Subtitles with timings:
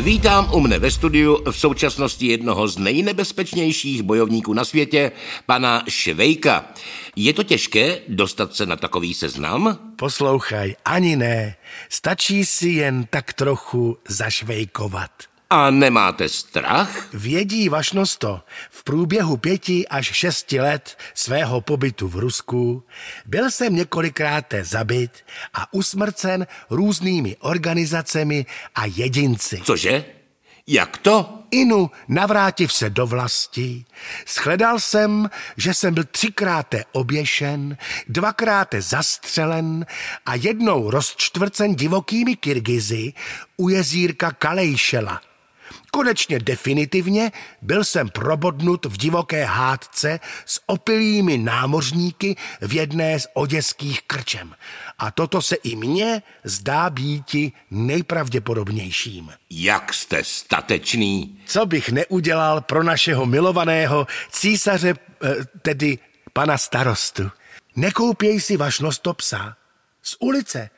[0.00, 5.12] Vítám u mne ve studiu v současnosti jednoho z nejnebezpečnějších bojovníků na světě,
[5.46, 6.64] pana Švejka.
[7.16, 9.78] Je to těžké dostat se na takový seznam?
[9.96, 11.56] Poslouchaj, ani ne.
[11.88, 15.10] Stačí si jen tak trochu zašvejkovat.
[15.52, 17.14] A nemáte strach?
[17.14, 18.40] Vědí vašnosto,
[18.70, 22.82] v průběhu pěti až šesti let svého pobytu v Rusku
[23.26, 25.10] byl jsem několikrát zabit
[25.54, 29.60] a usmrcen různými organizacemi a jedinci.
[29.64, 30.04] Cože?
[30.66, 31.36] Jak to?
[31.50, 33.84] Inu, navrátiv se do vlasti,
[34.26, 37.76] shledal jsem, že jsem byl třikrát oběšen,
[38.08, 39.86] dvakrát zastřelen
[40.26, 43.12] a jednou rozčtvrcen divokými Kyrgyzy
[43.56, 45.20] u jezírka Kalejšela–
[45.92, 54.02] Konečně definitivně byl jsem probodnut v divoké hádce s opilými námořníky v jedné z oděských
[54.02, 54.54] krčem.
[54.98, 59.32] A toto se i mně zdá býti nejpravděpodobnějším.
[59.50, 61.38] Jak jste statečný?
[61.46, 64.94] Co bych neudělal pro našeho milovaného císaře,
[65.24, 65.98] eh, tedy
[66.32, 67.30] pana starostu.
[67.76, 69.56] Nekoupěj si vašnosto psa.
[70.02, 70.70] Z ulice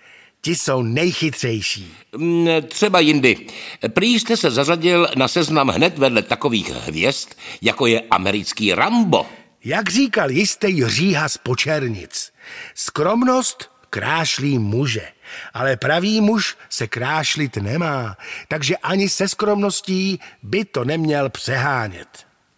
[0.45, 1.95] Ti jsou nejchytřejší.
[2.17, 3.47] Mm, třeba jindy.
[3.89, 7.29] Prý jste se zařadil na seznam hned vedle takových hvězd,
[7.63, 9.27] jako je americký Rambo.
[9.65, 12.33] Jak říkal jistý říha z počernic,
[12.75, 15.09] skromnost krášlí muže,
[15.55, 18.17] ale pravý muž se krášlit nemá,
[18.49, 22.09] takže ani se skromností by to neměl přehánět.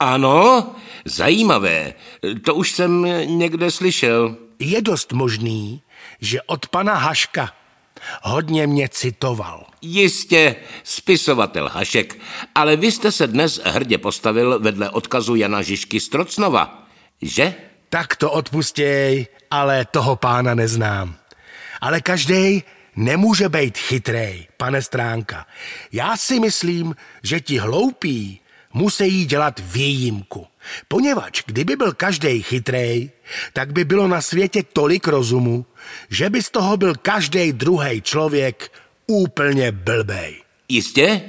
[0.01, 0.75] Ano,
[1.05, 1.95] zajímavé.
[2.45, 3.07] To už jsem
[3.39, 4.37] někde slyšel.
[4.59, 5.83] Je dost možný,
[6.21, 7.53] že od pana Haška
[8.23, 9.67] Hodně mě citoval.
[9.83, 12.19] Jistě, spisovatel Hašek,
[12.55, 16.89] ale vy jste se dnes hrdě postavil vedle odkazu Jana Žižky Strocnova,
[17.23, 17.55] že?
[17.89, 21.15] Tak to odpustěj, ale toho pána neznám.
[21.81, 22.63] Ale každý
[22.97, 25.47] nemůže být chytrej, pane Stránka.
[25.93, 28.41] Já si myslím, že ti hloupí
[28.75, 30.47] musí dělat výjimku.
[30.89, 33.11] Poněvadž kdyby byl každý chytrej,
[33.53, 35.67] tak by bylo na světě tolik rozumu,
[36.11, 38.73] že by z toho byl každý druhý člověk
[39.07, 40.43] úplně blbej.
[40.69, 41.23] Jistě?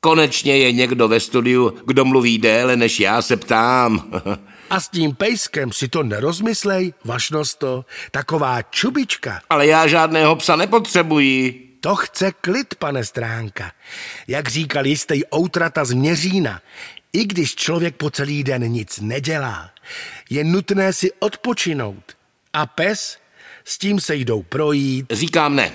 [0.00, 4.10] Konečně je někdo ve studiu, kdo mluví déle, než já se ptám.
[4.70, 9.40] A s tím pejskem si to nerozmyslej, vašnosto, taková čubička.
[9.50, 11.65] Ale já žádného psa nepotřebuji.
[11.86, 13.72] To chce klid, pane Stránka.
[14.28, 16.60] Jak říkal jistý outrata z Měřína,
[17.12, 19.70] i když člověk po celý den nic nedělá,
[20.30, 22.04] je nutné si odpočinout.
[22.52, 23.18] A pes,
[23.64, 25.06] s tím se jdou projít.
[25.10, 25.72] Říkám ne.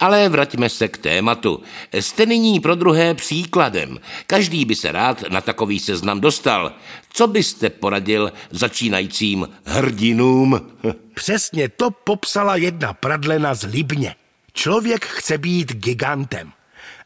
[0.00, 1.62] Ale vraťme se k tématu.
[1.92, 3.98] Jste nyní pro druhé příkladem.
[4.26, 6.72] Každý by se rád na takový seznam dostal.
[7.12, 10.70] Co byste poradil začínajícím hrdinům?
[11.14, 14.14] Přesně to popsala jedna pradlena z Libně.
[14.52, 16.52] Člověk chce být gigantem.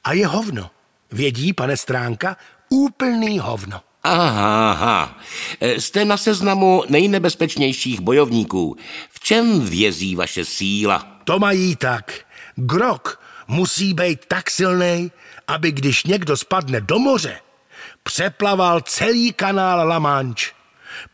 [0.04, 0.70] A je hovno.
[1.12, 2.36] Vědí, pane Stránka,
[2.68, 3.80] úplný hovno.
[4.02, 5.18] Aha, aha.
[5.60, 8.76] Jste na seznamu nejnebezpečnějších bojovníků.
[9.10, 11.20] V čem vězí vaše síla?
[11.24, 12.20] To mají tak.
[12.56, 15.12] Grok musí být tak silný,
[15.46, 17.40] aby když někdo spadne do moře,
[18.02, 20.50] přeplaval celý kanál La Manche.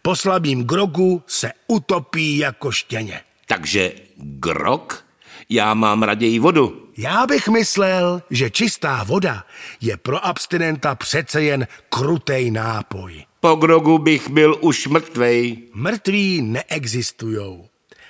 [0.02, 3.20] Po slabým grogu se utopí jako štěně.
[3.46, 5.04] Takže grok?
[5.50, 6.86] Já mám raději vodu.
[6.96, 9.44] Já bych myslel, že čistá voda
[9.80, 13.24] je pro abstinenta přece jen krutej nápoj.
[13.40, 15.58] Po grogu bych byl už mrtvej.
[15.74, 17.68] Mrtví neexistujou.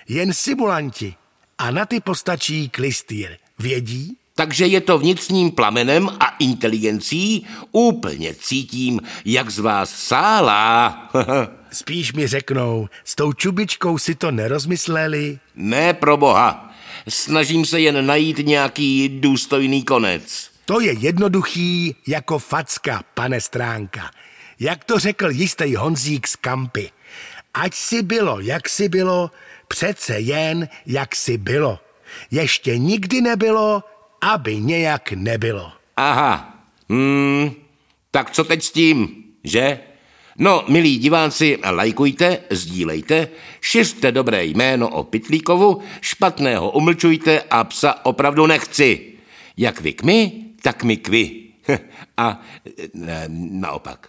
[0.08, 1.14] Jen simulanti.
[1.58, 3.36] A na ty postačí klistýr.
[3.58, 4.16] Vědí?
[4.34, 7.46] Takže je to vnitřním plamenem a inteligencí.
[7.72, 11.08] Úplně cítím, jak z vás sálá.
[11.72, 15.38] Spíš mi řeknou, s tou čubičkou si to nerozmysleli?
[15.54, 16.69] Ne, pro boha.
[17.08, 20.50] Snažím se jen najít nějaký důstojný konec.
[20.64, 24.10] To je jednoduchý jako facka, pane Stránka.
[24.60, 26.90] Jak to řekl jistý Honzík z Kampy.
[27.54, 29.30] Ať si bylo, jak si bylo,
[29.68, 31.78] přece jen, jak si bylo.
[32.30, 33.84] Ještě nikdy nebylo,
[34.20, 35.72] aby nějak nebylo.
[35.96, 37.50] Aha, hmm,
[38.10, 39.80] tak co teď s tím, že?
[40.40, 43.28] No, milí diváci, lajkujte, sdílejte,
[43.60, 49.12] šiřte dobré jméno o Pitlíkovu, špatného umlčujte a psa opravdu nechci.
[49.56, 50.32] Jak vy k my,
[50.62, 51.40] tak my k vy.
[52.16, 52.40] A
[53.50, 54.08] naopak.